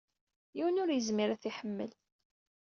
[0.55, 1.91] Yiwen ur yezmir ad t-iḥemmel.